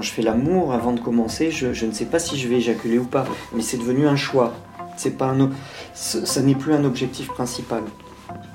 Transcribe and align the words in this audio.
quand 0.00 0.06
je 0.06 0.12
fais 0.12 0.22
l'amour, 0.22 0.72
avant 0.72 0.92
de 0.92 1.00
commencer, 1.00 1.50
je, 1.50 1.66
ne 1.84 1.92
sais 1.92 2.06
pas 2.06 2.18
si 2.18 2.38
je 2.38 2.48
vais 2.48 2.54
éjaculer 2.54 2.98
ou 2.98 3.04
pas, 3.04 3.26
mais 3.52 3.60
c'est 3.60 3.76
devenu 3.76 4.06
un 4.06 4.16
choix. 4.16 4.54
C'est 4.96 5.18
pas 5.18 5.26
un, 5.26 5.50
ça 5.92 6.40
n'est 6.40 6.54
plus 6.54 6.72
un 6.72 6.84
objectif 6.84 7.28
principal. 7.28 7.82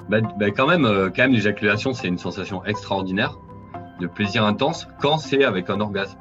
Bah, 0.10 0.21
bah, 0.39 0.50
quand 0.50 0.66
même, 0.66 0.86
euh, 0.86 1.12
quand 1.16 1.21
même, 1.21 1.34
l'éjaculation, 1.34 1.94
c'est 1.94 2.08
une 2.08 2.18
sensation 2.18 2.66
extraordinaire, 2.66 3.38
de 4.00 4.08
plaisir 4.08 4.44
intense, 4.44 4.88
quand 5.00 5.20
c'est 5.20 5.44
avec 5.44 5.70
un 5.70 5.81
orgasme. 5.81 6.18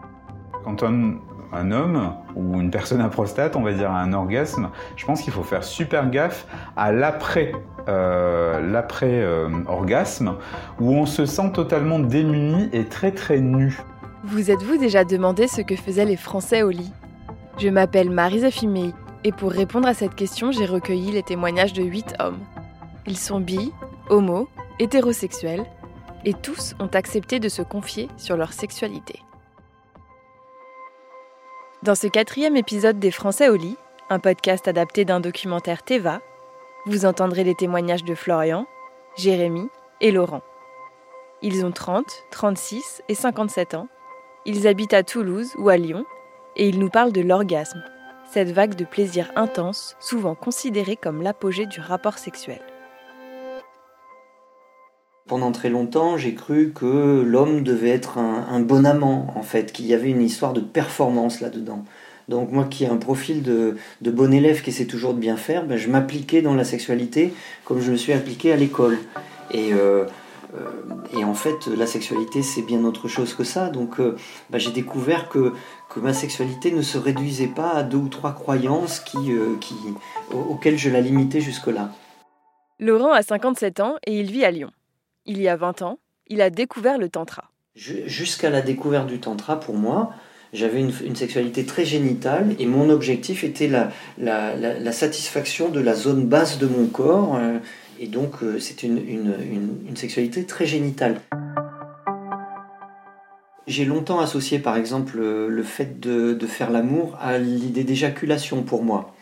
Quand 0.63 0.83
un, 0.83 1.15
un 1.55 1.71
homme 1.71 2.13
ou 2.37 2.61
une 2.61 2.71
personne 2.71 3.01
à 3.01 3.09
prostate, 3.09 3.57
on 3.57 3.63
va 3.63 3.73
dire 3.73 3.91
un 3.91 4.13
orgasme, 4.13 4.69
je 4.97 5.07
pense 5.07 5.23
qu'il 5.23 5.33
faut 5.33 5.43
faire 5.43 5.65
super 5.65 6.11
gaffe 6.11 6.47
à 6.77 6.93
l'après 6.93 7.53
euh, 7.87 8.61
l'après 8.73 9.21
euh, 9.23 9.49
orgasme 9.67 10.37
où 10.81 10.95
on 10.95 11.05
se 11.05 11.27
sent 11.27 11.53
totalement 11.53 11.99
démuni 11.99 12.71
et 12.73 12.85
très 12.87 13.11
très 13.11 13.41
nu. 13.41 13.79
Vous 14.27 14.51
êtes-vous 14.51 14.79
déjà 14.79 15.05
demandé 15.05 15.47
ce 15.49 15.61
que 15.61 15.77
faisaient 15.77 16.07
les 16.07 16.17
Français 16.17 16.63
au 16.63 16.71
lit? 16.71 16.91
Je 17.59 17.69
m'appelle 17.69 18.09
Marisa 18.09 18.51
Fimei 18.51 18.95
et 19.23 19.33
pour 19.33 19.51
répondre 19.51 19.87
à 19.87 19.93
cette 19.93 20.15
question, 20.15 20.51
j'ai 20.51 20.65
recueilli 20.65 21.13
les 21.13 21.23
témoignages 21.23 21.75
de 21.75 21.83
8 21.83 22.15
hommes. 22.21 22.41
Ils 23.07 23.19
sont 23.19 23.39
bi, 23.39 23.71
homo, 24.09 24.49
hétérosexuels 24.79 25.67
et 26.25 26.33
tous 26.33 26.75
ont 26.81 26.87
accepté 26.87 27.39
de 27.39 27.51
se 27.51 27.61
confier 27.61 28.09
sur 28.17 28.39
leur 28.39 28.55
sexualité. 28.55 29.21
Dans 31.83 31.95
ce 31.95 32.07
quatrième 32.07 32.57
épisode 32.57 32.99
des 32.99 33.11
Français 33.11 33.51
au 33.51 33.57
lit, 33.57 33.77
un 34.09 34.21
podcast 34.21 34.67
adapté 34.67 35.05
d'un 35.05 35.21
documentaire 35.21 35.83
Teva, 35.83 36.23
vous 36.87 37.05
entendrez 37.05 37.45
les 37.45 37.55
témoignages 37.55 38.05
de 38.05 38.15
Florian, 38.15 38.67
Jérémy 39.19 39.69
et 40.01 40.13
Laurent. 40.13 40.43
Ils 41.43 41.67
ont 41.67 41.73
30, 41.73 42.07
36 42.31 43.03
et 43.11 43.15
57 43.15 43.75
ans. 43.75 43.89
Ils 44.47 44.67
habitent 44.67 44.93
à 44.93 45.03
Toulouse 45.03 45.55
ou 45.57 45.71
à 45.71 45.79
Lyon 45.79 46.05
et 46.55 46.69
ils 46.69 46.79
nous 46.79 46.91
parlent 46.91 47.13
de 47.13 47.23
l'orgasme, 47.23 47.83
cette 48.31 48.51
vague 48.51 48.75
de 48.75 48.85
plaisir 48.85 49.33
intense 49.37 49.97
souvent 50.01 50.35
considérée 50.35 50.97
comme 50.97 51.23
l'apogée 51.23 51.65
du 51.65 51.81
rapport 51.81 52.19
sexuel. 52.19 52.61
Pendant 55.27 55.51
très 55.51 55.71
longtemps, 55.71 56.19
j'ai 56.19 56.35
cru 56.35 56.73
que 56.75 57.23
l'homme 57.23 57.63
devait 57.63 57.89
être 57.89 58.19
un, 58.19 58.61
bon 58.61 58.85
amant, 58.85 59.33
en 59.35 59.43
fait, 59.43 59.73
qu'il 59.73 59.87
y 59.87 59.95
avait 59.95 60.11
une 60.11 60.21
histoire 60.21 60.53
de 60.53 60.61
performance 60.61 61.41
là-dedans. 61.41 61.83
Donc 62.29 62.53
moi 62.53 62.65
qui 62.65 62.85
ai 62.85 62.89
un 62.89 62.99
profil 62.99 63.43
de, 63.43 63.77
bon 64.03 64.31
élève 64.31 64.61
qui 64.61 64.69
essaie 64.69 64.85
toujours 64.85 65.15
de 65.15 65.21
bien 65.21 65.39
faire, 65.39 65.65
ben, 65.65 65.79
je 65.79 65.89
m'appliquais 65.89 66.43
dans 66.43 66.55
la 66.55 66.65
sexualité 66.65 67.33
comme 67.65 67.81
je 67.81 67.91
me 67.91 67.97
suis 67.97 68.13
appliqué 68.13 68.53
à 68.53 68.57
l'école. 68.57 68.99
Euh, 69.55 70.05
et 71.13 71.25
en 71.25 71.35
fait, 71.35 71.67
la 71.67 71.87
sexualité, 71.87 72.43
c'est 72.43 72.63
bien 72.63 72.85
autre 72.85 73.09
chose 73.09 73.35
que 73.35 73.45
ça. 73.45 73.71
Donc 73.71 74.01
euh, 74.01 74.17
ben, 74.51 74.59
j'ai 74.59 74.71
découvert 74.71 75.29
que, 75.29 75.53
que 75.91 76.01
ma 76.01 76.13
sexualité 76.13 76.73
ne 76.73 76.83
se 76.83 76.99
réduisait 76.99 77.49
pas 77.49 77.71
à 77.71 77.83
deux 77.83 77.99
ou 77.99 78.09
trois 78.09 78.33
croyances 78.33 79.01
qui, 79.01 79.33
qui, 79.61 79.75
auxquelles 80.33 80.79
je 80.79 80.91
la 80.91 81.01
limitais 81.01 81.41
jusque-là. 81.41 81.91
Laurent 82.81 83.13
a 83.13 83.23
57 83.23 83.81
ans 83.81 83.97
et 84.07 84.19
il 84.19 84.31
vit 84.31 84.45
à 84.45 84.51
Lyon. 84.51 84.71
Il 85.27 85.41
y 85.41 85.49
a 85.49 85.57
20 85.57 85.83
ans, 85.83 85.99
il 86.27 86.43
a 86.43 86.51
découvert 86.51 86.99
le 86.99 87.09
tantra. 87.09 87.51
Jusqu'à 87.75 88.51
la 88.51 88.61
découverte 88.61 89.07
du 89.07 89.19
tantra, 89.19 89.59
pour 89.59 89.75
moi, 89.75 90.13
j'avais 90.53 90.81
une, 90.81 91.17
sexualité 91.17 91.67
très 91.67 91.85
génitale 91.85 92.55
et 92.59 92.67
mon 92.67 92.89
objectif 92.91 93.43
était 93.43 93.69
la, 93.69 93.91
la, 94.19 94.93
satisfaction 94.93 95.69
de 95.69 95.81
la 95.81 95.95
zone 95.95 96.27
basse 96.27 96.59
de 96.59 96.67
mon 96.67 96.87
corps. 96.87 97.37
Euh, 97.37 97.59
et 98.01 98.07
donc, 98.07 98.43
euh, 98.43 98.59
c'est 98.59 98.83
une, 98.83 98.99
une, 98.99 99.97
sexualité 99.97 100.45
très 100.45 100.67
génitale. 100.67 101.21
J'ai 103.67 103.85
longtemps 103.85 104.21
associé, 104.21 104.59
par 104.59 104.77
exemple, 104.77 105.19
le 105.19 105.63
fait 105.63 106.01
de, 106.01 106.35
de 106.35 106.47
faire 106.47 106.71
l'amour 106.71 107.17
à 107.21 107.39
l'idée 107.39 107.85
d'éjaculation 107.85 108.63
pour 108.63 108.83
moi. 108.83 109.15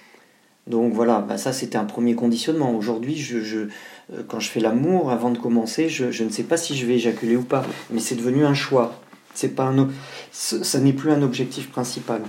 Donc 0.66 0.92
voilà, 0.92 1.18
bah 1.20 1.38
ça 1.38 1.52
c'était 1.52 1.76
un 1.76 1.84
premier 1.84 2.14
conditionnement. 2.14 2.74
Aujourd'hui, 2.76 3.16
je, 3.16 3.56
euh, 3.58 4.22
quand 4.28 4.38
je 4.38 4.48
fais 4.48 4.60
l'amour, 4.60 5.10
avant 5.10 5.30
de 5.30 5.38
commencer, 5.38 5.88
je, 5.88 6.12
je, 6.12 6.22
ne 6.22 6.30
sais 6.30 6.44
pas 6.44 6.56
si 6.56 6.76
je 6.76 6.86
vais 6.86 6.94
éjaculer 6.94 7.36
ou 7.36 7.42
pas, 7.42 7.64
mais 7.90 8.00
c'est 8.00 8.14
devenu 8.14 8.44
un 8.44 8.54
choix. 8.54 9.00
C'est 9.34 9.56
pas 9.56 9.64
un, 9.64 9.88
ça 10.30 10.78
n'est 10.78 10.92
plus 10.92 11.10
un 11.10 11.22
objectif 11.22 11.70
principal. 11.70 12.22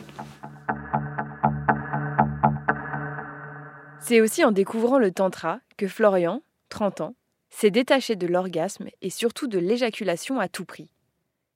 C'est 4.06 4.20
aussi 4.20 4.44
en 4.44 4.52
découvrant 4.52 5.00
le 5.00 5.14
tantra 5.14 5.62
que 5.78 5.88
Florian, 5.88 6.44
30 6.68 7.00
ans, 7.00 7.16
s'est 7.50 7.72
détaché 7.72 8.18
de 8.18 8.28
l'orgasme 8.28 8.90
et 9.02 9.10
surtout 9.10 9.48
de 9.48 9.58
l'éjaculation 9.58 10.42
à 10.42 10.50
tout 10.50 10.66
prix. 10.66 10.90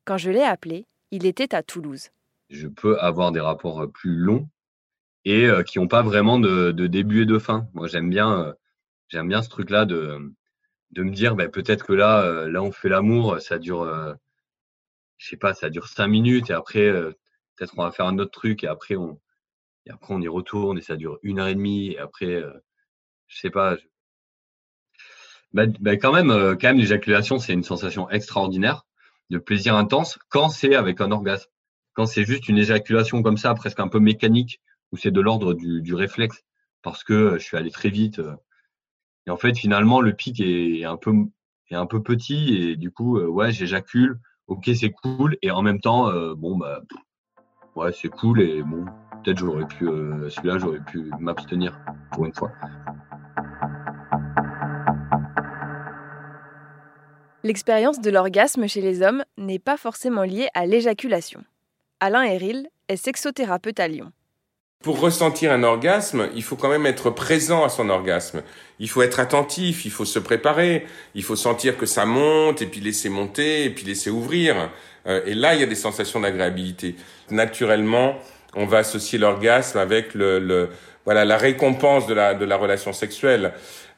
Quand 0.05 0.17
je 0.17 0.31
l'ai 0.31 0.43
appelé, 0.43 0.85
il 1.11 1.25
était 1.25 1.53
à 1.53 1.61
Toulouse. 1.61 2.07
Je 2.49 2.69
peux 2.69 2.97
avoir 2.99 3.33
des 3.33 3.41
rapports 3.41 3.81
euh, 3.81 3.87
plus 3.87 4.15
longs 4.15 4.47
et 5.25 5.45
euh, 5.45 5.61
qui 5.61 5.77
n'ont 5.77 5.89
pas 5.89 6.03
vraiment 6.03 6.39
de, 6.39 6.71
début 6.71 7.23
et 7.23 7.25
de 7.25 7.37
fin. 7.37 7.67
Moi, 7.73 7.89
j'aime 7.89 8.09
bien, 8.09 8.39
euh, 8.39 8.53
j'aime 9.09 9.27
bien 9.27 9.41
ce 9.41 9.49
truc-là 9.49 9.83
de, 9.83 10.17
me 10.95 11.11
dire, 11.11 11.35
ben, 11.35 11.51
peut-être 11.51 11.85
que 11.85 11.91
là, 11.91 12.47
là, 12.47 12.63
on 12.63 12.71
fait 12.71 12.87
l'amour, 12.87 13.41
ça 13.41 13.59
dure, 13.59 14.15
je 15.17 15.35
pas, 15.35 15.53
ça 15.53 15.69
dure 15.69 15.89
cinq 15.89 16.07
minutes 16.07 16.49
et 16.49 16.53
après, 16.53 16.89
peut-être 17.57 17.73
on 17.75 17.83
va 17.83 17.91
faire 17.91 18.05
un 18.05 18.17
autre 18.19 18.31
truc 18.31 18.63
et 18.63 18.67
après 18.67 18.95
on, 18.95 19.19
et 19.87 19.91
après 19.91 20.13
on 20.13 20.21
y 20.21 20.27
retourne 20.27 20.77
et 20.77 20.81
ça 20.81 20.95
dure 20.95 21.17
une 21.23 21.39
heure 21.39 21.47
et 21.47 21.55
demie 21.55 21.91
et 21.91 21.99
après, 21.99 22.43
je 23.27 23.39
sais 23.39 23.49
pas. 23.49 23.75
Ben, 25.53 25.73
ben, 25.79 25.97
quand 25.97 26.13
même, 26.13 26.29
quand 26.29 26.67
même, 26.67 26.77
l'éjaculation, 26.77 27.39
c'est 27.39 27.53
une 27.53 27.63
sensation 27.63 28.09
extraordinaire 28.09 28.85
de 29.29 29.37
plaisir 29.37 29.75
intense 29.75 30.19
quand 30.29 30.49
c'est 30.49 30.75
avec 30.75 31.01
un 31.01 31.11
orgasme. 31.11 31.49
Quand 31.93 32.05
c'est 32.05 32.25
juste 32.25 32.47
une 32.47 32.57
éjaculation 32.57 33.23
comme 33.23 33.37
ça, 33.37 33.53
presque 33.55 33.79
un 33.79 33.87
peu 33.87 33.99
mécanique, 33.99 34.61
ou 34.91 34.97
c'est 34.97 35.11
de 35.11 35.21
l'ordre 35.21 35.53
du, 35.53 35.93
réflexe 35.93 36.43
parce 36.81 37.03
que 37.03 37.13
euh, 37.13 37.39
je 37.39 37.43
suis 37.43 37.57
allé 37.57 37.71
très 37.71 37.89
vite. 37.89 38.19
Euh. 38.19 38.35
Et 39.25 39.31
en 39.31 39.37
fait, 39.37 39.57
finalement, 39.57 39.99
le 39.99 40.13
pic 40.13 40.39
est 40.39 40.85
un 40.85 40.95
peu, 40.95 41.13
est 41.69 41.75
un 41.75 41.85
peu 41.85 42.01
petit 42.01 42.55
et 42.55 42.75
du 42.75 42.91
coup, 42.91 43.17
euh, 43.17 43.25
ouais, 43.25 43.51
j'éjacule. 43.51 44.19
Ok, 44.47 44.69
c'est 44.75 44.91
cool. 44.91 45.37
Et 45.41 45.51
en 45.51 45.61
même 45.61 45.81
temps, 45.81 46.09
bon, 46.35 46.57
bah, 46.57 46.81
ouais, 47.75 47.91
c'est 47.91 48.07
cool. 48.07 48.39
Et 48.39 48.63
bon, 48.63 48.85
peut-être 49.23 49.37
j'aurais 49.37 49.67
pu, 49.67 49.85
celui-là, 49.85 50.57
j'aurais 50.57 50.79
pu 50.79 51.11
m'abstenir 51.19 51.79
pour 52.11 52.25
une 52.25 52.33
fois. 52.33 52.51
L'expérience 57.43 58.01
de 58.01 58.09
l'orgasme 58.09 58.67
chez 58.67 58.81
les 58.81 59.01
hommes 59.01 59.23
n'est 59.37 59.59
pas 59.59 59.77
forcément 59.77 60.23
liée 60.23 60.49
à 60.53 60.65
l'éjaculation. 60.65 61.43
Alain 61.99 62.23
Heril 62.23 62.67
est 62.89 62.97
sexothérapeute 62.97 63.79
à 63.79 63.87
Lyon. 63.87 64.11
Pour 64.83 64.99
ressentir 64.99 65.51
un 65.51 65.63
orgasme, 65.63 66.29
il 66.35 66.43
faut 66.43 66.55
quand 66.55 66.69
même 66.69 66.85
être 66.85 67.09
présent 67.09 67.63
à 67.63 67.69
son 67.69 67.89
orgasme. 67.89 68.43
Il 68.79 68.89
faut 68.89 69.01
être 69.01 69.19
attentif, 69.19 69.85
il 69.85 69.91
faut 69.91 70.05
se 70.05 70.19
préparer, 70.19 70.85
il 71.15 71.23
faut 71.23 71.35
sentir 71.35 71.77
que 71.77 71.85
ça 71.85 72.05
monte 72.05 72.61
et 72.61 72.67
puis 72.67 72.79
laisser 72.79 73.09
monter 73.09 73.65
et 73.65 73.69
puis 73.69 73.85
laisser 73.85 74.09
ouvrir. 74.09 74.69
Euh, 75.07 75.21
et 75.25 75.33
là, 75.33 75.55
il 75.55 75.61
y 75.61 75.63
a 75.63 75.67
des 75.67 75.75
sensations 75.75 76.19
d'agréabilité. 76.19 76.95
Naturellement, 77.31 78.17
on 78.55 78.65
va 78.65 78.79
associer 78.79 79.19
l'orgasme 79.19 79.77
avec 79.77 80.13
le, 80.13 80.69
voilà 81.05 81.25
la 81.25 81.37
récompense 81.37 82.07
de 82.07 82.13
la 82.13 82.33
de 82.33 82.45
la 82.45 82.57
relation 82.57 82.93
sexuelle. 82.93 83.53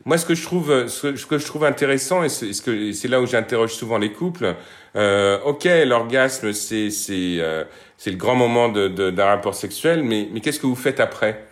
Moi, 0.06 0.18
ce 0.18 0.26
que 0.26 0.34
je 0.34 0.44
trouve 0.44 0.88
ce 0.88 1.26
que, 1.26 1.38
je 1.38 1.46
trouve 1.46 1.66
intéressant 1.66 2.24
et 2.24 2.30
c'est 2.30 3.08
là 3.08 3.22
où 3.22 3.26
j'interroge 3.26 3.74
souvent 3.74 3.98
les 3.98 4.14
couples. 4.14 4.56
Euh, 4.96 5.40
ok, 5.46 5.68
l'orgasme 5.86 6.54
c'est 6.54 6.90
c'est 6.90 7.38
euh, 7.40 7.64
c'est 7.98 8.12
le 8.12 8.18
grand 8.18 8.36
moment 8.36 8.70
d'un 8.70 8.90
de, 8.90 9.22
rapport 9.22 9.56
sexuel, 9.56 10.04
mais, 10.04 10.30
mais 10.32 10.40
qu'est-ce 10.40 10.59
que 10.59 10.68
vous 10.68 10.76
faites 10.76 11.00
après? 11.02 11.46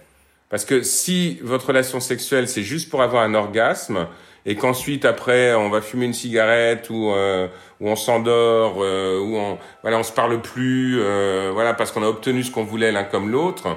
Parce 0.50 0.64
que 0.64 0.82
si 0.82 1.40
votre 1.42 1.68
relation 1.68 2.00
sexuelle, 2.00 2.48
c'est 2.48 2.64
juste 2.64 2.90
pour 2.90 3.02
avoir 3.02 3.24
un 3.24 3.34
orgasme, 3.34 4.08
et 4.50 4.56
qu'ensuite, 4.56 5.04
après, 5.04 5.54
on 5.56 5.70
va 5.70 5.82
fumer 5.82 6.06
une 6.06 6.14
cigarette, 6.14 6.90
ou, 6.90 7.12
euh, 7.12 7.50
ou 7.82 7.90
on 7.90 7.98
s'endort, 7.98 8.78
euh, 8.80 9.20
ou 9.20 9.36
on 9.36 9.58
voilà, 9.82 10.00
on 10.00 10.04
se 10.04 10.14
parle 10.14 10.42
plus, 10.42 11.00
euh, 11.02 11.52
voilà, 11.54 11.74
parce 11.74 11.92
qu'on 11.92 12.02
a 12.02 12.08
obtenu 12.08 12.44
ce 12.44 12.50
qu'on 12.52 12.64
voulait 12.64 12.94
l'un 12.94 13.04
comme 13.04 13.30
l'autre, 13.30 13.76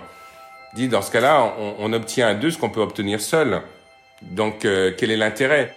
dit 0.76 0.86
dans 0.86 1.02
ce 1.02 1.10
cas-là, 1.10 1.54
on, 1.58 1.92
obtient 1.92 2.28
à 2.28 2.34
deux 2.34 2.52
ce 2.52 2.58
qu'on 2.58 2.70
peut 2.70 2.80
obtenir 2.80 3.20
seul. 3.20 3.62
Donc, 4.22 4.64
euh, 4.64 4.92
quel 4.96 5.10
est 5.10 5.16
l'intérêt? 5.16 5.76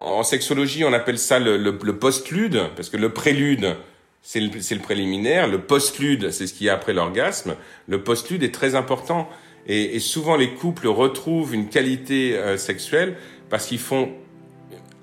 En 0.00 0.24
sexologie, 0.24 0.84
on 0.84 0.92
appelle 0.92 1.18
ça 1.18 1.38
le, 1.38 1.56
le, 1.56 1.78
le 1.80 1.96
postlude, 1.96 2.60
parce 2.74 2.88
que 2.88 2.96
le 2.96 3.10
prélude, 3.10 3.76
c'est 4.22 4.40
le, 4.40 4.80
préliminaire. 4.80 5.48
Le 5.48 5.60
postlude, 5.60 6.30
c'est 6.30 6.46
ce 6.46 6.54
qui 6.54 6.66
est 6.66 6.70
après 6.70 6.92
l'orgasme. 6.92 7.56
Le 7.88 8.02
postlude 8.02 8.42
est 8.42 8.54
très 8.54 8.74
important. 8.74 9.28
Et, 9.66 9.96
et, 9.96 10.00
souvent, 10.00 10.36
les 10.36 10.54
couples 10.54 10.88
retrouvent 10.88 11.54
une 11.54 11.68
qualité 11.68 12.36
euh, 12.36 12.56
sexuelle 12.56 13.16
parce 13.48 13.66
qu'ils 13.66 13.78
font 13.78 14.10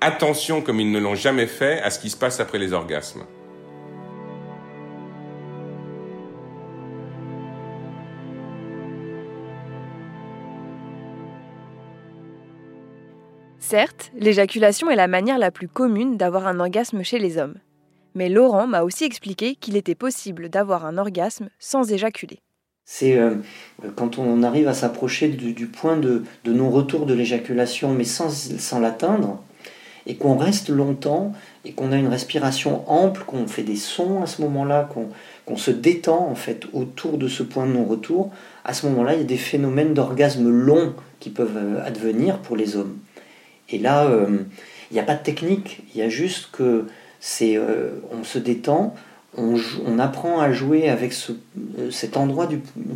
attention, 0.00 0.62
comme 0.62 0.80
ils 0.80 0.90
ne 0.90 0.98
l'ont 0.98 1.14
jamais 1.14 1.46
fait, 1.46 1.80
à 1.80 1.90
ce 1.90 1.98
qui 1.98 2.10
se 2.10 2.16
passe 2.16 2.40
après 2.40 2.58
les 2.58 2.72
orgasmes. 2.72 3.24
Certes, 13.58 14.12
l'éjaculation 14.14 14.88
est 14.88 14.96
la 14.96 15.08
manière 15.08 15.38
la 15.38 15.50
plus 15.50 15.68
commune 15.68 16.16
d'avoir 16.16 16.46
un 16.46 16.58
orgasme 16.58 17.02
chez 17.02 17.18
les 17.18 17.36
hommes. 17.36 17.56
Mais 18.18 18.28
Laurent 18.28 18.66
m'a 18.66 18.82
aussi 18.82 19.04
expliqué 19.04 19.54
qu'il 19.54 19.76
était 19.76 19.94
possible 19.94 20.48
d'avoir 20.48 20.84
un 20.84 20.98
orgasme 20.98 21.50
sans 21.60 21.92
éjaculer. 21.92 22.40
C'est 22.84 23.16
euh, 23.16 23.36
quand 23.94 24.18
on 24.18 24.42
arrive 24.42 24.66
à 24.66 24.74
s'approcher 24.74 25.28
du, 25.28 25.66
point 25.68 25.96
de, 25.96 26.24
non-retour 26.44 27.06
de 27.06 27.14
l'éjaculation, 27.14 27.94
mais 27.94 28.02
sans, 28.02 28.80
l'atteindre, 28.80 29.40
et 30.04 30.16
qu'on 30.16 30.36
reste 30.36 30.68
longtemps, 30.68 31.32
et 31.64 31.74
qu'on 31.74 31.92
a 31.92 31.96
une 31.96 32.08
respiration 32.08 32.90
ample, 32.90 33.22
qu'on 33.24 33.46
fait 33.46 33.62
des 33.62 33.76
sons 33.76 34.20
à 34.20 34.26
ce 34.26 34.42
moment-là, 34.42 34.88
qu'on 35.46 35.56
se 35.56 35.70
détend 35.70 36.28
en 36.28 36.34
fait 36.34 36.66
autour 36.72 37.18
de 37.18 37.28
ce 37.28 37.44
point 37.44 37.66
de 37.66 37.72
non-retour, 37.72 38.32
à 38.64 38.74
ce 38.74 38.86
moment-là, 38.86 39.14
il 39.14 39.18
y 39.18 39.22
a 39.22 39.26
des 39.26 39.36
phénomènes 39.36 39.94
d'orgasme 39.94 40.50
long 40.50 40.92
qui 41.20 41.30
peuvent 41.30 41.56
euh, 41.56 41.86
advenir 41.86 42.38
pour 42.38 42.56
les 42.56 42.74
hommes. 42.74 42.98
Et 43.68 43.78
là, 43.78 44.06
euh, 44.06 44.38
il 44.90 44.94
n'y 44.94 45.00
a 45.00 45.04
pas 45.04 45.14
de 45.14 45.22
technique, 45.22 45.84
il 45.94 46.00
y 46.00 46.02
a 46.02 46.08
juste 46.08 46.48
que 46.50 46.86
c'est, 47.20 47.58
on 47.58 48.24
se 48.24 48.38
détend, 48.38 48.94
on, 49.36 49.98
apprend 49.98 50.40
à 50.40 50.52
jouer 50.52 50.88
avec 50.88 51.14
euh, 51.78 51.90
cet 51.90 52.16
endroit 52.16 52.48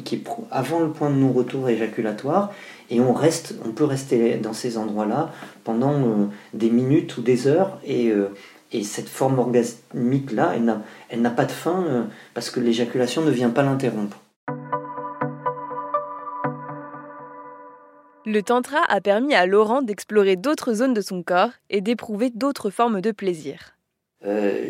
qui 0.05 0.17
est 0.17 0.25
avant 0.51 0.81
le 0.81 0.91
point 0.91 1.11
de 1.11 1.17
non-retour 1.17 1.69
éjaculatoire 1.69 2.53
et 2.91 3.01
on 3.01 3.13
reste, 3.13 3.55
on 3.65 3.73
peut 3.73 3.85
rester 3.85 4.37
dans 4.37 4.53
ces 4.53 4.79
endroits-là 4.79 5.31
pendant 5.65 5.95
euh, 5.95 6.27
des 6.55 6.71
minutes 6.71 7.17
ou 7.17 7.23
des 7.23 7.47
heures 7.47 7.79
et, 7.85 8.11
euh, 8.11 8.29
cette 8.85 9.09
forme 9.09 9.39
orgasmique-là, 9.39 10.55
elle 11.11 11.21
n'a 11.21 11.31
pas 11.31 11.45
de 11.45 11.53
fin 11.53 12.07
parce 12.33 12.49
que 12.49 12.59
l'éjaculation 12.59 13.21
ne 13.21 13.31
vient 13.31 13.51
pas 13.51 13.63
l'interrompre. 13.63 14.19
Le 18.25 18.41
tantra 18.41 18.79
a 18.89 19.03
permis 19.03 19.35
à 19.35 19.45
Laurent 19.45 19.83
d'explorer 19.83 20.37
d'autres 20.37 20.73
zones 20.73 20.95
de 20.95 21.03
son 21.03 21.23
corps 21.23 21.51
et 21.69 21.83
d'éprouver 21.83 22.31
d'autres 22.31 22.71
formes 22.71 23.03
de 23.03 23.11
plaisir. 23.11 23.75
Euh, 24.27 24.69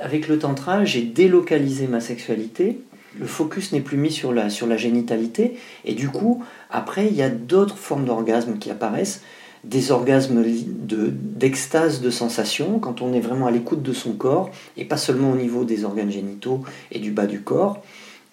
avec 0.00 0.28
le 0.28 0.38
tantra, 0.38 0.84
j'ai 0.84 1.02
délocalisé 1.02 1.86
ma 1.86 2.00
sexualité. 2.00 2.80
Le 3.18 3.26
focus 3.26 3.72
n'est 3.72 3.80
plus 3.80 3.96
mis 3.96 4.10
sur 4.10 4.32
la, 4.32 4.50
sur 4.50 4.66
la 4.66 4.76
génitalité. 4.76 5.56
Et 5.84 5.94
du 5.94 6.08
coup, 6.08 6.44
après, 6.70 7.06
il 7.06 7.14
y 7.14 7.22
a 7.22 7.30
d'autres 7.30 7.78
formes 7.78 8.04
d'orgasmes 8.04 8.58
qui 8.58 8.70
apparaissent. 8.70 9.22
Des 9.64 9.90
orgasmes 9.90 10.44
d'extase, 10.44 12.00
de, 12.00 12.10
sensation, 12.10 12.78
quand 12.78 13.02
on 13.02 13.12
est 13.12 13.20
vraiment 13.20 13.46
à 13.46 13.50
l'écoute 13.50 13.82
de 13.82 13.92
son 13.92 14.12
corps, 14.12 14.50
et 14.76 14.84
pas 14.84 14.96
seulement 14.96 15.32
au 15.32 15.36
niveau 15.36 15.64
des 15.64 15.84
organes 15.84 16.10
génitaux 16.10 16.62
et 16.92 16.98
du 16.98 17.10
bas 17.10 17.26
du 17.26 17.40
corps. 17.40 17.82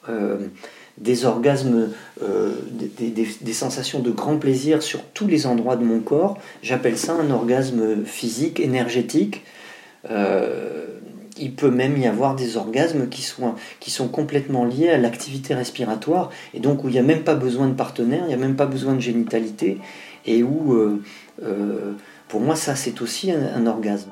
Euh, 0.09 0.47
des 0.99 1.25
orgasmes, 1.25 1.89
euh, 2.21 2.51
des, 2.99 3.53
sensations 3.53 3.99
de 3.99 4.11
grand 4.11 4.37
plaisir 4.37 4.83
sur 4.83 5.03
tous 5.03 5.25
les 5.25 5.47
endroits 5.47 5.75
de 5.75 5.83
mon 5.83 5.99
corps. 5.99 6.37
J'appelle 6.61 6.97
ça 6.97 7.13
un 7.13 7.31
orgasme 7.31 8.05
physique, 8.05 8.59
énergétique, 8.59 9.43
euh, 10.09 10.85
il 11.37 11.53
peut 11.53 11.71
même 11.71 11.97
y 11.97 12.07
avoir 12.07 12.35
des 12.35 12.57
orgasmes 12.57 13.09
qui 13.09 13.21
sont, 13.21 13.55
qui 13.79 13.91
sont 13.91 14.07
complètement 14.07 14.65
liés 14.65 14.89
à 14.89 14.97
l'activité 14.97 15.55
respiratoire, 15.55 16.29
et 16.53 16.59
donc 16.59 16.83
où 16.83 16.89
il 16.89 16.93
n'y 16.93 16.99
a 16.99 17.03
même 17.03 17.23
pas 17.23 17.35
besoin 17.35 17.67
de 17.67 17.73
partenaire, 17.73 18.23
il 18.25 18.27
n'y 18.27 18.33
a 18.33 18.37
même 18.37 18.55
pas 18.55 18.65
besoin 18.65 18.93
de 18.93 19.01
génitalité, 19.01 19.79
et 20.25 20.43
où, 20.43 20.73
euh, 20.73 21.01
euh, 21.43 21.93
pour 22.27 22.39
moi, 22.39 22.55
ça 22.55 22.75
c'est 22.75 23.01
aussi 23.01 23.31
un 23.31 23.65
orgasme. 23.65 24.11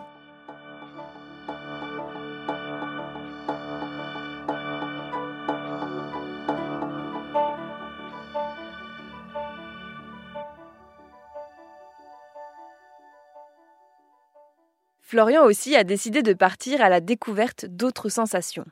Florian 15.11 15.43
aussi 15.43 15.75
a 15.75 15.83
décidé 15.83 16.23
de 16.23 16.31
partir 16.31 16.81
à 16.81 16.87
la 16.87 17.01
découverte 17.01 17.65
d'autres 17.65 18.07
sensations. 18.07 18.63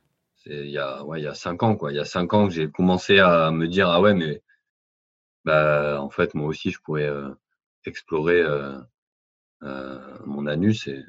Il 0.46 0.70
y, 0.70 0.78
a, 0.78 1.04
ouais, 1.04 1.20
il 1.20 1.26
y 1.26 1.28
a 1.28 1.34
cinq 1.34 1.64
ans, 1.64 1.76
quoi. 1.76 1.92
Il 1.92 1.98
y 1.98 2.00
a 2.00 2.06
cinq 2.06 2.34
ans 2.34 2.48
que 2.48 2.54
j'ai 2.54 2.72
commencé 2.72 3.20
à 3.20 3.52
me 3.52 3.68
dire 3.68 3.90
ah 3.90 4.00
ouais, 4.00 4.14
mais 4.14 4.42
bah, 5.44 6.02
en 6.02 6.10
fait, 6.10 6.36
moi 6.36 6.48
aussi, 6.48 6.72
je 6.72 6.80
pourrais 6.80 7.10
euh, 7.10 7.28
explorer 7.84 8.40
euh, 8.40 8.80
euh, 9.64 10.18
mon 10.26 10.48
anus. 10.48 10.88
Et, 10.88 11.04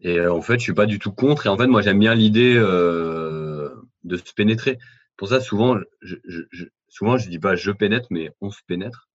et 0.00 0.26
en 0.26 0.40
fait, 0.40 0.54
je 0.54 0.62
suis 0.62 0.72
pas 0.72 0.86
du 0.86 0.98
tout 0.98 1.12
contre. 1.12 1.44
Et 1.44 1.50
en 1.50 1.58
fait, 1.58 1.66
moi, 1.66 1.82
j'aime 1.82 1.98
bien 1.98 2.14
l'idée 2.14 2.54
de 2.54 4.16
se 4.16 4.32
pénétrer. 4.32 4.78
Pour 5.18 5.28
ça, 5.28 5.42
souvent, 5.42 5.76
je, 6.00 6.16
je, 6.24 6.64
souvent, 6.88 7.18
je 7.18 7.28
dis 7.28 7.38
pas 7.38 7.56
je 7.56 7.72
pénètre, 7.72 8.06
mais 8.08 8.30
on 8.40 8.50
se 8.50 8.62
pénètre. 8.66 9.10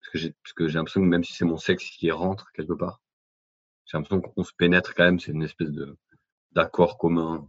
Parce 0.00 0.12
que 0.12 0.18
j'ai, 0.20 0.30
parce 0.44 0.52
que 0.52 0.68
j'ai 0.68 0.74
l'impression 0.74 1.00
que 1.00 1.06
même 1.06 1.24
si 1.24 1.32
c'est 1.32 1.44
mon 1.44 1.58
sexe 1.58 1.90
qui 1.90 2.12
rentre 2.12 2.52
quelque 2.52 2.74
part, 2.74 3.01
j'ai 3.86 3.98
l'impression 3.98 4.20
qu'on 4.20 4.44
se 4.44 4.52
pénètre 4.54 4.94
quand 4.94 5.04
même, 5.04 5.20
c'est 5.20 5.32
une 5.32 5.42
espèce 5.42 5.70
de 5.70 5.96
d'accord 6.52 6.98
commun. 6.98 7.48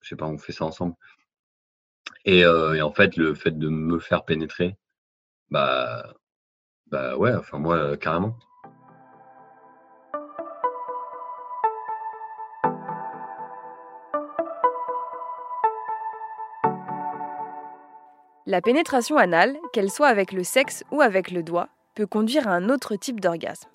Je 0.00 0.10
sais 0.10 0.16
pas, 0.16 0.26
on 0.26 0.38
fait 0.38 0.52
ça 0.52 0.64
ensemble. 0.64 0.94
Et, 2.24 2.44
euh, 2.44 2.80
en 2.84 2.92
fait, 2.92 3.16
le 3.16 3.34
fait 3.34 3.58
de 3.58 3.68
me 3.68 3.98
faire 3.98 4.24
pénétrer, 4.24 4.76
bah, 5.50 6.14
bah 6.86 7.16
ouais, 7.16 7.34
enfin 7.34 7.58
moi, 7.58 7.76
euh, 7.76 7.96
carrément. 7.96 8.36
La 18.46 18.60
pénétration 18.60 19.16
anale, 19.16 19.56
qu'elle 19.72 19.90
soit 19.90 20.08
avec 20.08 20.32
le 20.32 20.42
sexe 20.42 20.82
ou 20.90 21.00
avec 21.00 21.30
le 21.30 21.44
doigt, 21.44 21.68
peut 21.94 22.06
conduire 22.06 22.48
à 22.48 22.52
un 22.52 22.68
autre 22.68 22.96
type 22.96 23.20
d'orgasme 23.20 23.70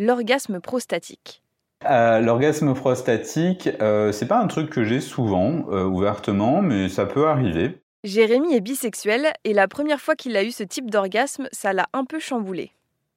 l'orgasme 0.00 0.60
prostatique. 0.60 1.42
Euh, 1.88 2.20
l'orgasme 2.20 2.74
prostatique, 2.74 3.68
euh, 3.80 4.12
c'est 4.12 4.26
pas 4.26 4.40
un 4.40 4.46
truc 4.46 4.70
que 4.70 4.82
j'ai 4.82 5.00
souvent, 5.00 5.66
euh, 5.70 5.84
ouvertement, 5.84 6.62
mais 6.62 6.88
ça 6.88 7.04
peut 7.04 7.28
arriver. 7.28 7.82
Jérémy 8.02 8.54
est 8.54 8.62
bisexuel 8.62 9.26
et 9.44 9.52
la 9.52 9.68
première 9.68 10.00
fois 10.00 10.16
qu'il 10.16 10.36
a 10.36 10.42
eu 10.42 10.52
ce 10.52 10.62
type 10.62 10.90
d'orgasme, 10.90 11.48
ça 11.52 11.74
l'a 11.74 11.86
un 11.92 12.04
peu 12.06 12.18
chamboulé. 12.18 12.72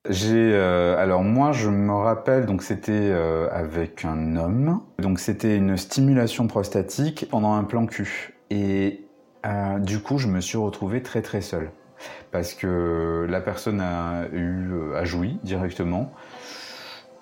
J'ai 0.09 0.53
alors 0.53 1.23
moi 1.23 1.53
je 1.53 1.69
me 1.69 1.93
rappelle 1.93 2.45
donc 2.45 2.61
c'était 2.61 3.13
avec 3.53 4.03
un 4.03 4.35
homme 4.35 4.81
donc 4.99 5.17
c'était 5.17 5.55
une 5.55 5.77
stimulation 5.77 6.47
prostatique 6.47 7.25
pendant 7.29 7.53
un 7.53 7.63
plan 7.63 7.85
cul 7.85 8.33
et 8.49 9.05
du 9.79 9.99
coup 9.99 10.17
je 10.17 10.27
me 10.27 10.41
suis 10.41 10.57
retrouvé 10.57 11.01
très 11.01 11.21
très 11.21 11.39
seul 11.39 11.71
parce 12.33 12.53
que 12.53 13.25
la 13.29 13.39
personne 13.39 13.79
a 13.79 14.25
eu 14.33 14.93
a 14.93 15.05
joui 15.05 15.39
directement 15.43 16.11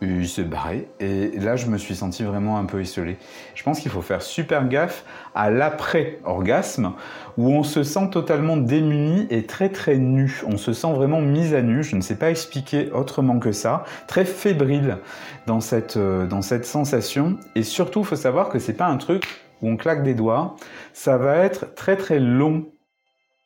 il 0.02 0.28
s'est 0.28 0.44
barré. 0.44 0.88
Et 1.00 1.32
là, 1.40 1.56
je 1.56 1.68
me 1.68 1.78
suis 1.78 1.96
senti 1.96 2.24
vraiment 2.24 2.58
un 2.58 2.66
peu 2.66 2.82
isolé. 2.82 3.18
Je 3.54 3.64
pense 3.64 3.80
qu'il 3.80 3.92
faut 3.92 4.02
faire 4.02 4.22
super 4.22 4.68
gaffe 4.68 5.06
à 5.36 5.52
l'après-orgasme, 5.52 6.94
où 7.38 7.50
on 7.50 7.64
se 7.64 7.84
sent 7.84 8.10
totalement 8.12 8.58
démuni 8.58 9.28
et 9.30 9.46
très 9.46 9.70
très 9.70 9.98
nu. 9.98 10.42
On 10.48 10.58
se 10.58 10.74
sent 10.74 10.92
vraiment 10.94 11.22
mis 11.22 11.54
à 11.54 11.62
nu, 11.62 11.84
je 11.84 11.96
ne 11.96 12.02
sais 12.02 12.16
pas 12.16 12.32
expliquer 12.32 12.92
autrement 12.92 13.40
que 13.40 13.52
ça, 13.52 13.84
très 14.08 14.26
fébrile 14.26 14.98
dans 15.46 15.62
cette, 15.62 15.98
euh, 15.98 16.28
sensation. 16.64 17.38
Et 17.56 17.64
surtout, 17.64 18.00
il 18.00 18.06
faut 18.06 18.16
savoir 18.16 18.50
que 18.50 18.60
c'est 18.60 18.74
pas 18.74 18.88
un 18.88 18.98
truc 18.98 19.24
où 19.62 19.70
on 19.70 19.78
claque 19.78 20.04
des 20.04 20.16
doigts, 20.16 20.56
ça 20.94 21.18
va 21.18 21.38
être 21.38 21.76
très 21.76 21.96
très 21.96 22.20
long. 22.20 22.72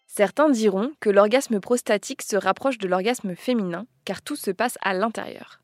Certains 0.07 0.49
diront 0.49 0.91
que 1.01 1.09
l'orgasme 1.09 1.59
prostatique 1.59 2.21
se 2.21 2.37
rapproche 2.37 2.77
de 2.77 2.87
l'orgasme 2.87 3.35
féminin, 3.35 3.85
car 4.05 4.21
tout 4.21 4.37
se 4.37 4.51
passe 4.51 4.77
à 4.81 4.93
l'intérieur. 4.93 5.59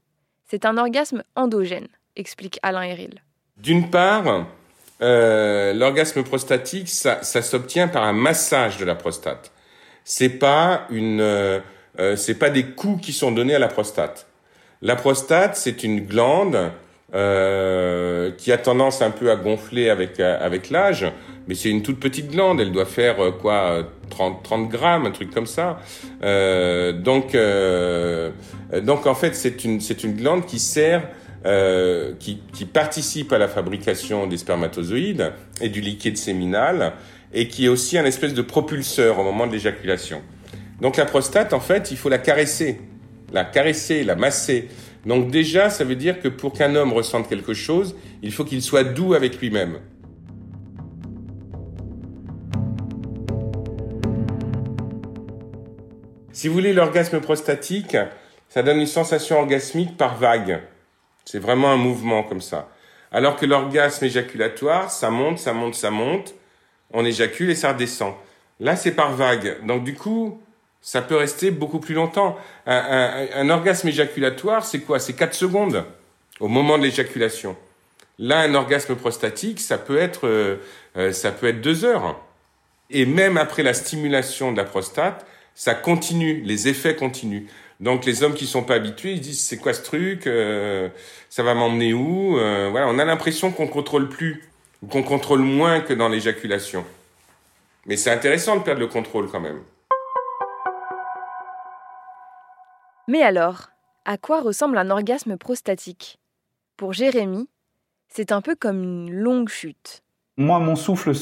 C'est 0.51 0.65
un 0.65 0.77
orgasme 0.77 1.23
endogène, 1.37 1.87
explique 2.17 2.59
Alain 2.61 2.81
Héril. 2.81 3.21
D'une 3.55 3.89
part, 3.89 4.47
euh, 5.01 5.71
l'orgasme 5.71 6.23
prostatique, 6.23 6.89
ça, 6.89 7.23
s'obtient 7.23 7.87
par 7.87 8.03
un 8.03 8.11
massage 8.11 8.75
de 8.75 8.83
la 8.83 8.95
prostate. 8.95 9.53
C'est 10.03 10.27
pas 10.39 10.87
une, 10.89 11.21
euh, 11.21 11.61
euh, 11.99 12.17
c'est 12.17 12.33
pas 12.33 12.49
des 12.49 12.65
coups 12.65 13.01
qui 13.01 13.13
sont 13.13 13.31
donnés 13.31 13.55
à 13.55 13.59
la 13.59 13.69
prostate. 13.69 14.27
La 14.81 14.97
prostate, 14.97 15.55
c'est 15.55 15.85
une 15.85 16.01
glande 16.01 16.57
qui 17.13 18.51
a 18.51 18.57
tendance 18.61 19.01
un 19.01 19.11
peu 19.11 19.31
à 19.31 19.37
gonfler 19.37 19.89
avec 19.89 20.19
avec 20.19 20.69
l'âge, 20.69 21.05
mais 21.47 21.55
c'est 21.55 21.69
une 21.69 21.81
toute 21.81 21.99
petite 21.99 22.31
glande. 22.31 22.61
Elle 22.61 22.71
doit 22.71 22.85
faire 22.85 23.17
quoi 23.39 23.83
30, 24.11 24.43
30 24.43 24.69
grammes, 24.69 25.07
un 25.07 25.11
truc 25.11 25.31
comme 25.31 25.47
ça. 25.47 25.79
Euh, 26.23 26.93
donc, 26.93 27.33
euh, 27.33 28.31
donc 28.83 29.07
en 29.07 29.15
fait, 29.15 29.35
c'est 29.35 29.63
une, 29.63 29.81
c'est 29.81 30.03
une 30.03 30.13
glande 30.13 30.45
qui 30.45 30.59
sert, 30.59 31.07
euh, 31.45 32.13
qui, 32.19 32.39
qui 32.53 32.65
participe 32.65 33.33
à 33.33 33.39
la 33.39 33.47
fabrication 33.47 34.27
des 34.27 34.37
spermatozoïdes 34.37 35.33
et 35.61 35.69
du 35.69 35.81
liquide 35.81 36.17
séminal, 36.17 36.93
et 37.33 37.47
qui 37.47 37.65
est 37.65 37.69
aussi 37.69 37.97
un 37.97 38.05
espèce 38.05 38.33
de 38.33 38.41
propulseur 38.43 39.17
au 39.17 39.23
moment 39.23 39.47
de 39.47 39.53
l'éjaculation. 39.53 40.21
Donc 40.81 40.97
la 40.97 41.05
prostate, 41.05 41.53
en 41.53 41.59
fait, 41.59 41.91
il 41.91 41.97
faut 41.97 42.09
la 42.09 42.17
caresser, 42.17 42.79
la 43.33 43.45
caresser, 43.45 44.03
la 44.03 44.15
masser. 44.15 44.67
Donc 45.05 45.31
déjà, 45.31 45.69
ça 45.69 45.83
veut 45.83 45.95
dire 45.95 46.19
que 46.19 46.27
pour 46.27 46.53
qu'un 46.53 46.75
homme 46.75 46.93
ressente 46.93 47.27
quelque 47.27 47.53
chose, 47.53 47.95
il 48.21 48.31
faut 48.31 48.43
qu'il 48.43 48.61
soit 48.61 48.83
doux 48.83 49.13
avec 49.13 49.39
lui-même. 49.39 49.79
Si 56.33 56.47
vous 56.47 56.53
voulez, 56.53 56.71
l'orgasme 56.71 57.19
prostatique, 57.19 57.97
ça 58.47 58.63
donne 58.63 58.79
une 58.79 58.87
sensation 58.87 59.39
orgasmique 59.39 59.97
par 59.97 60.17
vague. 60.17 60.61
C'est 61.25 61.39
vraiment 61.39 61.71
un 61.71 61.77
mouvement 61.77 62.23
comme 62.23 62.41
ça. 62.41 62.69
Alors 63.11 63.35
que 63.35 63.45
l'orgasme 63.45 64.05
éjaculatoire, 64.05 64.89
ça 64.91 65.09
monte, 65.09 65.39
ça 65.39 65.51
monte, 65.51 65.75
ça 65.75 65.91
monte, 65.91 66.33
on 66.93 67.03
éjacule 67.05 67.49
et 67.49 67.55
ça 67.55 67.73
redescend. 67.73 68.13
Là, 68.61 68.77
c'est 68.77 68.91
par 68.91 69.11
vague. 69.11 69.65
Donc 69.65 69.83
du 69.83 69.93
coup, 69.93 70.41
ça 70.81 71.01
peut 71.01 71.17
rester 71.17 71.51
beaucoup 71.51 71.79
plus 71.79 71.93
longtemps. 71.93 72.37
Un, 72.65 73.49
orgasme 73.49 73.89
éjaculatoire, 73.89 74.63
c'est 74.63 74.79
quoi? 74.79 74.99
C'est 74.99 75.13
4 75.13 75.33
secondes 75.33 75.85
au 76.39 76.47
moment 76.47 76.77
de 76.77 76.83
l'éjaculation. 76.83 77.57
Là, 78.19 78.39
un 78.39 78.53
orgasme 78.55 78.95
prostatique, 78.95 79.59
ça 79.59 79.77
peut 79.77 79.97
être, 79.97 80.27
euh, 80.27 80.57
euh, 80.95 81.11
ça 81.11 81.31
peut 81.31 81.47
être 81.47 81.61
deux 81.61 81.85
heures. 81.85 82.19
Et 82.89 83.05
même 83.05 83.37
après 83.37 83.63
la 83.63 83.73
stimulation 83.73 84.51
de 84.51 84.57
la 84.57 84.63
prostate, 84.63 85.25
ça 85.55 85.75
continue, 85.75 86.41
les 86.41 86.67
effets 86.67 86.95
continuent. 86.95 87.47
Donc 87.79 88.05
les 88.05 88.23
hommes 88.23 88.33
qui 88.35 88.45
sont 88.45 88.63
pas 88.63 88.75
habitués, 88.75 89.13
ils 89.13 89.21
disent 89.21 89.41
c'est 89.41 89.57
quoi 89.57 89.73
ce 89.73 89.81
truc 89.81 90.27
euh, 90.27 90.89
Ça 91.29 91.43
va 91.43 91.53
m'emmener 91.53 91.93
où 91.93 92.33
Voilà, 92.33 92.87
on 92.87 92.99
a 92.99 93.05
l'impression 93.05 93.51
qu'on 93.51 93.67
contrôle 93.67 94.09
plus 94.09 94.43
ou 94.81 94.87
qu'on 94.87 95.03
contrôle 95.03 95.39
moins 95.39 95.81
que 95.81 95.93
dans 95.93 96.09
l'éjaculation. 96.09 96.85
Mais 97.85 97.97
c'est 97.97 98.11
intéressant 98.11 98.57
de 98.57 98.63
perdre 98.63 98.81
le 98.81 98.87
contrôle 98.87 99.29
quand 99.29 99.39
même. 99.39 99.61
Mais 103.07 103.23
alors, 103.23 103.71
à 104.05 104.17
quoi 104.17 104.41
ressemble 104.41 104.77
un 104.77 104.89
orgasme 104.89 105.37
prostatique? 105.37 106.19
Pour 106.77 106.93
Jérémy, 106.93 107.49
c'est 108.07 108.31
un 108.31 108.41
peu 108.41 108.55
comme 108.55 108.83
une 108.83 109.11
longue 109.11 109.49
chute. 109.49 110.03
Moi, 110.37 110.59
mon 110.59 110.75
souffle 110.75 111.13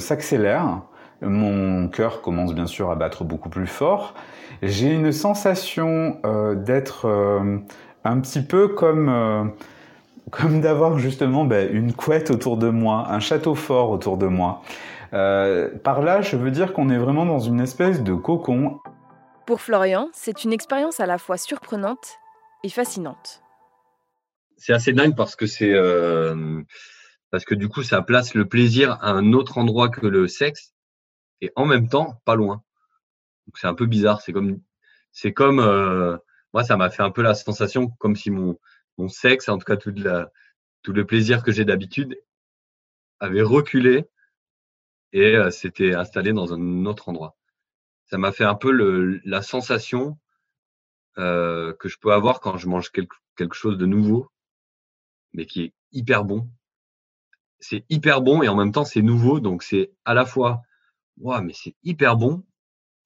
s'accélère, 0.00 0.82
mon 1.22 1.88
cœur 1.88 2.20
commence 2.20 2.54
bien 2.54 2.66
sûr 2.66 2.90
à 2.90 2.96
battre 2.96 3.24
beaucoup 3.24 3.48
plus 3.48 3.66
fort. 3.66 4.14
J'ai 4.62 4.92
une 4.92 5.12
sensation 5.12 6.20
euh, 6.24 6.54
d'être 6.54 7.06
euh, 7.06 7.58
un 8.04 8.20
petit 8.20 8.42
peu 8.42 8.68
comme, 8.68 9.08
euh, 9.08 9.44
comme 10.30 10.60
d'avoir 10.60 10.98
justement 10.98 11.44
ben, 11.44 11.68
une 11.72 11.92
couette 11.92 12.30
autour 12.30 12.56
de 12.56 12.68
moi, 12.68 13.06
un 13.10 13.20
château 13.20 13.54
fort 13.54 13.90
autour 13.90 14.16
de 14.18 14.26
moi. 14.26 14.62
par 15.10 16.02
là, 16.02 16.22
je 16.22 16.36
veux 16.36 16.50
dire 16.50 16.72
qu'on 16.72 16.90
est 16.90 16.98
vraiment 16.98 17.26
dans 17.26 17.40
une 17.40 17.60
espèce 17.60 18.02
de 18.02 18.14
cocon. 18.14 18.78
Pour 19.46 19.60
Florian, 19.60 20.08
c'est 20.12 20.44
une 20.44 20.52
expérience 20.52 21.00
à 21.00 21.06
la 21.06 21.18
fois 21.18 21.36
surprenante 21.36 22.18
et 22.62 22.68
fascinante. 22.68 23.42
C'est 24.56 24.72
assez 24.72 24.92
dingue 24.92 25.16
parce 25.16 25.34
que 25.34 25.46
c'est 25.46 25.72
euh, 25.72 26.62
parce 27.30 27.44
que 27.44 27.56
du 27.56 27.68
coup 27.68 27.82
ça 27.82 28.00
place 28.00 28.34
le 28.34 28.46
plaisir 28.46 28.98
à 29.00 29.10
un 29.10 29.32
autre 29.32 29.58
endroit 29.58 29.88
que 29.88 30.06
le 30.06 30.28
sexe 30.28 30.72
et 31.42 31.52
en 31.56 31.66
même 31.66 31.88
temps 31.88 32.22
pas 32.24 32.36
loin. 32.36 32.62
Donc 33.46 33.58
c'est 33.58 33.66
un 33.66 33.74
peu 33.74 33.86
bizarre. 33.86 34.22
C'est 34.22 34.32
comme 34.32 34.60
c'est 35.12 35.34
comme 35.34 35.60
euh, 35.60 36.16
moi 36.54 36.64
ça 36.64 36.76
m'a 36.78 36.90
fait 36.90 37.02
un 37.02 37.10
peu 37.10 37.22
la 37.22 37.34
sensation 37.34 37.88
comme 37.98 38.16
si 38.16 38.30
mon 38.30 38.58
mon 38.98 39.08
sexe, 39.08 39.48
en 39.50 39.58
tout 39.58 39.66
cas 39.66 39.76
tout 39.76 39.92
la 39.96 40.30
tout 40.82 40.94
le 40.94 41.06
plaisir 41.06 41.42
que 41.44 41.52
j'ai 41.52 41.64
d'habitude 41.66 42.18
avait 43.20 43.42
reculé 43.42 44.08
et 45.12 45.36
euh, 45.36 45.50
s'était 45.50 45.94
installé 45.94 46.32
dans 46.32 46.54
un 46.54 46.86
autre 46.86 47.08
endroit 47.10 47.36
ça 48.12 48.18
m'a 48.18 48.30
fait 48.30 48.44
un 48.44 48.54
peu 48.54 48.70
le, 48.70 49.22
la 49.24 49.40
sensation 49.40 50.18
euh, 51.16 51.72
que 51.72 51.88
je 51.88 51.96
peux 51.98 52.12
avoir 52.12 52.40
quand 52.40 52.58
je 52.58 52.68
mange 52.68 52.92
quelque, 52.92 53.16
quelque 53.36 53.54
chose 53.54 53.78
de 53.78 53.86
nouveau, 53.86 54.30
mais 55.32 55.46
qui 55.46 55.62
est 55.62 55.74
hyper 55.92 56.26
bon. 56.26 56.46
C'est 57.58 57.86
hyper 57.88 58.20
bon 58.20 58.42
et 58.42 58.48
en 58.48 58.54
même 58.54 58.70
temps 58.70 58.84
c'est 58.84 59.00
nouveau, 59.00 59.40
donc 59.40 59.62
c'est 59.62 59.92
à 60.04 60.12
la 60.12 60.26
fois 60.26 60.60
ouais 61.18 61.40
mais 61.42 61.52
c'est 61.54 61.74
hyper 61.82 62.16
bon 62.16 62.44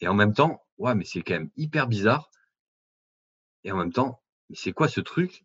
et 0.01 0.09
en 0.09 0.15
même 0.15 0.35
temps 0.35 0.63
ouais 0.79 0.95
mais 0.95 1.05
c'est 1.05 1.23
quand 1.23 1.35
même 1.35 1.51
hyper 1.57 1.87
bizarre 1.87 2.31
et 3.65 3.73
en 3.73 3.77
même 3.77 3.93
temps 3.93 4.21
mais 4.49 4.57
c'est 4.57 4.73
quoi 4.73 4.89
ce 4.89 5.01
truc 5.01 5.45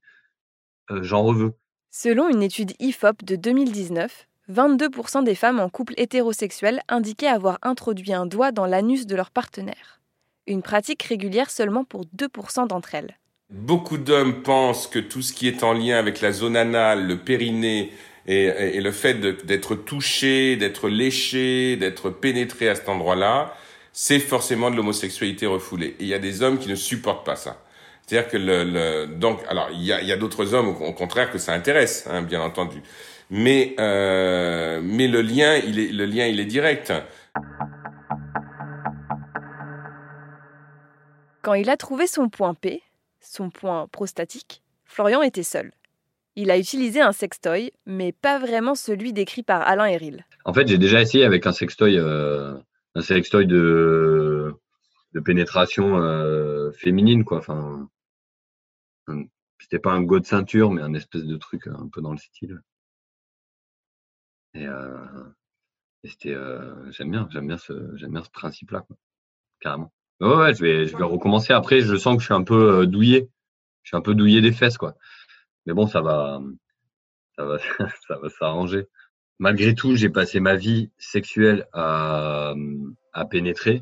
euh, 0.92 1.04
J'en 1.04 1.24
reveux. 1.24 1.54
Selon 1.90 2.30
une 2.30 2.44
étude 2.44 2.74
IFOP 2.80 3.24
de 3.24 3.36
2019, 3.36 4.28
22% 4.50 5.24
des 5.24 5.36
femmes 5.36 5.60
en 5.60 5.70
couple 5.70 5.94
hétérosexuel 5.98 6.82
indiquaient 6.88 7.28
avoir 7.28 7.58
introduit 7.62 8.14
un 8.14 8.26
doigt 8.26 8.52
dans 8.52 8.66
l'anus 8.66 9.06
de 9.06 9.16
leur 9.16 9.32
partenaire. 9.32 10.02
Une 10.48 10.62
pratique 10.62 11.04
régulière 11.04 11.50
seulement 11.50 11.84
pour 11.84 12.06
2% 12.18 12.68
d'entre 12.68 12.96
elles. 12.96 13.18
Beaucoup 13.50 13.98
d'hommes 13.98 14.44
pensent 14.44 14.88
que 14.88 15.00
tout 15.00 15.22
ce 15.22 15.34
qui 15.34 15.48
est 15.48 15.64
en 15.64 15.74
lien 15.74 15.98
avec 15.98 16.22
la 16.22 16.32
zone 16.32 16.56
anale, 16.56 17.06
le 17.06 17.18
périnée 17.18 17.92
et, 18.28 18.80
le 18.80 18.92
fait 18.92 19.16
d'être 19.46 19.76
touché, 19.76 20.56
d'être 20.56 20.90
léché, 20.90 21.76
d'être 21.76 22.10
pénétré 22.10 22.70
à 22.70 22.76
cet 22.76 22.88
endroit-là, 22.90 23.56
c'est 23.94 24.20
forcément 24.20 24.72
de 24.72 24.76
l'homosexualité 24.76 25.46
refoulée. 25.48 25.96
Et 26.00 26.04
il 26.04 26.08
y 26.08 26.14
a 26.14 26.20
des 26.20 26.44
hommes 26.44 26.60
qui 26.60 26.70
ne 26.70 26.76
supportent 26.76 27.26
pas 27.26 27.36
ça. 27.36 27.64
C'est-à-dire 28.06 28.30
que 28.30 28.38
le, 28.38 29.06
donc 29.08 29.40
alors 29.48 29.70
il 29.72 29.84
y 29.84 29.92
a, 29.92 30.18
d'autres 30.18 30.54
hommes 30.54 30.68
au, 30.68 30.94
contraire 30.94 31.32
que 31.32 31.38
ça 31.38 31.54
intéresse, 31.54 32.08
hein, 32.10 32.22
bien 32.22 32.42
entendu 32.42 32.82
mais 33.32 33.76
euh, 33.80 34.82
mais 34.84 35.08
le 35.08 35.22
lien 35.22 35.56
il 35.56 35.80
est 35.80 35.92
le 35.92 36.06
lien 36.06 36.28
il 36.28 36.40
est 36.40 36.46
direct. 36.46 36.94
Quand 41.42 41.54
il 41.56 41.70
a 41.72 41.78
trouvé 41.78 42.06
son 42.06 42.30
point 42.30 42.54
P, 42.54 42.84
son 43.20 43.50
point 43.50 43.88
prostatique, 43.88 44.62
Florian 44.86 45.24
était 45.24 45.44
seul. 45.44 45.72
Il 46.42 46.50
a 46.50 46.58
utilisé 46.58 47.02
un 47.02 47.12
sextoy, 47.12 47.72
mais 47.86 48.14
pas 48.14 48.40
vraiment 48.40 48.74
celui 48.74 49.14
décrit 49.14 49.44
par 49.44 49.62
Alain 49.62 49.86
Héril. 49.86 50.26
En 50.44 50.54
fait, 50.54 50.68
j'ai 50.68 50.80
déjà 50.80 51.00
essayé 51.00 51.24
avec 51.24 51.46
un 51.46 51.52
sextoy, 51.52 52.00
euh, 52.00 52.58
un 52.96 53.02
sextoy 53.02 53.46
de, 53.46 54.52
pénétration 55.24 56.02
euh, 56.02 56.72
féminine, 56.72 57.24
quoi. 57.24 57.38
Enfin, 57.38 57.88
c'était 59.60 59.78
pas 59.78 59.92
un 59.92 60.02
go 60.02 60.20
de 60.20 60.26
ceinture, 60.26 60.72
mais 60.72 60.82
un 60.82 60.96
espèce 60.96 61.26
de 61.26 61.38
truc 61.38 61.68
un 61.68 61.88
peu 61.90 62.02
dans 62.02 62.12
le 62.12 62.18
style. 62.18 62.60
Et, 64.56 64.66
euh, 64.66 64.98
c'était, 66.04 66.34
euh, 66.34 66.92
j'aime 66.92 67.12
bien, 67.12 67.30
j'aime 67.32 67.46
bien 67.46 67.58
ce, 67.60 68.30
principe-là, 68.32 68.84
carrément. 69.60 69.94
Ouais, 70.22 70.56
je 70.56 70.64
vais, 70.64 70.88
je 70.88 70.98
vais 70.98 71.04
recommencer. 71.04 71.54
Après, 71.54 71.82
je 71.82 71.96
sens 71.96 72.16
que 72.16 72.22
je 72.22 72.26
suis 72.26 72.34
un 72.34 72.44
peu 72.44 72.82
euh, 72.82 72.86
douillé. 72.88 73.30
Je 73.84 73.90
suis 73.90 73.98
un 73.98 74.02
peu 74.02 74.16
douillé 74.16 74.42
des 74.42 74.52
fesses, 74.52 74.78
quoi. 74.78 74.96
Mais 75.66 75.74
bon, 75.74 75.88
ça 75.88 76.02
va, 76.02 76.42
ça 77.36 77.46
va, 77.46 77.58
ça 78.08 78.18
va 78.18 78.30
s'arranger. 78.30 78.88
Malgré 79.40 79.74
tout, 79.74 79.96
j'ai 79.96 80.10
passé 80.10 80.40
ma 80.40 80.56
vie 80.56 80.92
sexuelle 81.00 81.68
à, 81.74 82.54
pénétrer 83.30 83.82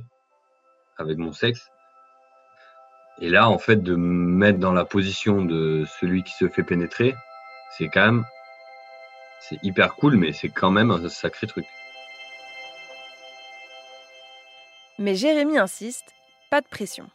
avec 0.97 1.17
mon 1.17 1.33
sexe. 1.33 1.69
Et 3.21 3.29
là, 3.29 3.49
en 3.49 3.57
fait, 3.57 3.83
de 3.83 3.95
me 3.95 4.37
mettre 4.37 4.59
dans 4.59 4.71
la 4.71 4.85
position 4.85 5.43
de 5.43 5.83
celui 5.99 6.23
qui 6.23 6.31
se 6.31 6.47
fait 6.47 6.63
pénétrer, 6.63 7.13
c'est 7.77 7.89
quand 7.89 8.05
même 8.05 8.25
c'est 9.41 9.57
hyper 9.63 9.95
cool, 9.95 10.15
mais 10.15 10.31
c'est 10.31 10.49
quand 10.49 10.71
même 10.71 10.91
un 10.91 11.09
sacré 11.09 11.47
truc. 11.47 11.65
Mais 14.97 15.15
Jérémy 15.15 15.57
insiste, 15.57 16.13
pas 16.49 16.61
de 16.61 16.67
pression. 16.67 17.09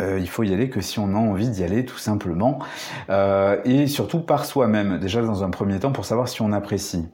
Euh, 0.00 0.18
il 0.18 0.28
faut 0.28 0.42
y 0.42 0.52
aller 0.52 0.68
que 0.68 0.80
si 0.80 0.98
on 0.98 1.14
a 1.14 1.18
envie 1.18 1.48
d'y 1.48 1.62
aller, 1.62 1.84
tout 1.84 1.98
simplement. 1.98 2.58
Euh, 3.10 3.58
et 3.64 3.86
surtout 3.86 4.20
par 4.20 4.44
soi-même, 4.44 4.98
déjà 4.98 5.22
dans 5.22 5.44
un 5.44 5.50
premier 5.50 5.78
temps, 5.78 5.92
pour 5.92 6.04
savoir 6.04 6.28
si 6.28 6.42
on 6.42 6.52
apprécie. 6.52 7.06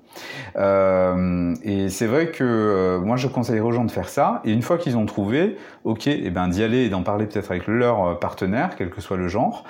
Euh, 0.56 1.54
et 1.62 1.88
c'est 1.90 2.06
vrai 2.06 2.30
que 2.30 3.00
moi, 3.04 3.16
je 3.16 3.28
conseillerais 3.28 3.66
aux 3.66 3.72
gens 3.72 3.84
de 3.84 3.90
faire 3.90 4.08
ça. 4.08 4.40
Et 4.44 4.52
une 4.52 4.62
fois 4.62 4.78
qu'ils 4.78 4.96
ont 4.96 5.06
trouvé, 5.06 5.56
ok, 5.84 6.06
et 6.06 6.22
eh 6.24 6.30
ben 6.30 6.48
d'y 6.48 6.62
aller 6.62 6.84
et 6.84 6.88
d'en 6.88 7.02
parler 7.02 7.26
peut-être 7.26 7.50
avec 7.50 7.66
leur 7.66 8.18
partenaire, 8.18 8.76
quel 8.76 8.90
que 8.90 9.00
soit 9.00 9.16
le 9.16 9.28
genre. 9.28 9.64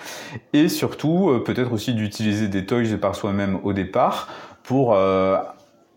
Et 0.53 0.69
surtout, 0.69 1.41
peut-être 1.45 1.73
aussi 1.73 1.95
d'utiliser 1.95 2.49
des 2.49 2.67
toys 2.67 2.97
par 3.01 3.15
soi-même 3.15 3.59
au 3.63 3.73
départ 3.73 4.29
pour 4.69 4.95
euh, 4.95 5.39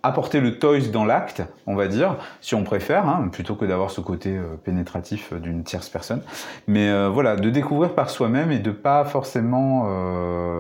apporter 0.03 0.39
le 0.39 0.57
toys 0.57 0.89
dans 0.91 1.05
l'acte, 1.05 1.43
on 1.67 1.75
va 1.75 1.87
dire, 1.87 2.17
si 2.41 2.55
on 2.55 2.63
préfère, 2.63 3.07
hein, 3.07 3.29
plutôt 3.31 3.55
que 3.55 3.65
d'avoir 3.65 3.91
ce 3.91 4.01
côté 4.01 4.35
euh, 4.35 4.55
pénétratif 4.63 5.33
d'une 5.33 5.63
tierce 5.63 5.89
personne. 5.89 6.21
Mais 6.67 6.89
euh, 6.89 7.09
voilà, 7.09 7.35
de 7.35 7.49
découvrir 7.49 7.93
par 7.93 8.09
soi-même 8.09 8.51
et 8.51 8.59
de 8.59 8.71
pas 8.71 9.03
forcément 9.05 9.51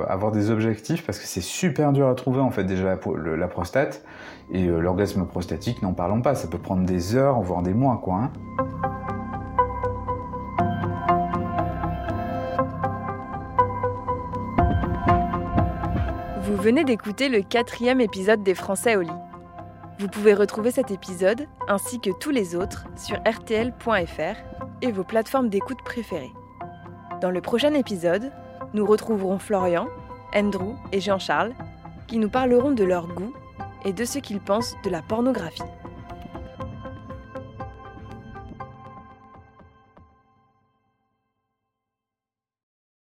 avoir 0.07 0.31
des 0.31 0.51
objectifs, 0.51 1.05
parce 1.05 1.19
que 1.19 1.25
c'est 1.25 1.41
super 1.41 1.91
dur 1.93 2.07
à 2.07 2.15
trouver 2.15 2.39
en 2.39 2.51
fait 2.51 2.63
déjà 2.63 2.83
la, 2.83 3.35
la 3.35 3.47
prostate 3.47 4.03
et 4.51 4.65
l'orgasme 4.65 5.25
prostatique, 5.25 5.81
n'en 5.81 5.93
parlons 5.93 6.21
pas, 6.21 6.35
ça 6.35 6.47
peut 6.47 6.57
prendre 6.57 6.83
des 6.83 7.15
heures, 7.15 7.39
voire 7.41 7.61
des 7.61 7.73
mois, 7.73 7.99
quoi. 8.03 8.15
Hein. 8.15 8.31
Vous 16.41 16.57
venez 16.57 16.83
d'écouter 16.83 17.29
le 17.29 17.41
quatrième 17.41 18.01
épisode 18.01 18.43
des 18.43 18.55
Français 18.55 18.95
au 18.95 19.01
lit. 19.01 19.09
Vous 20.01 20.07
pouvez 20.07 20.33
retrouver 20.33 20.71
cet 20.71 20.89
épisode, 20.89 21.45
ainsi 21.67 21.99
que 21.99 22.09
tous 22.09 22.31
les 22.31 22.55
autres, 22.55 22.87
sur 22.95 23.17
rtl.fr 23.17 24.35
et 24.81 24.91
vos 24.91 25.03
plateformes 25.03 25.47
d'écoute 25.47 25.77
préférées. 25.85 26.31
Dans 27.21 27.29
le 27.29 27.39
prochain 27.39 27.75
épisode, 27.75 28.31
nous 28.73 28.83
retrouverons 28.83 29.37
Florian, 29.37 29.87
Andrew 30.33 30.73
et 30.91 30.99
Jean-Charles, 30.99 31.53
qui 32.07 32.17
nous 32.17 32.29
parleront 32.29 32.71
de 32.71 32.83
leur 32.83 33.05
goût 33.05 33.31
et 33.85 33.93
de 33.93 34.03
ce 34.03 34.17
qu'ils 34.17 34.39
pensent 34.39 34.73
de 34.83 34.89
la 34.89 35.03
pornographie. 35.03 35.61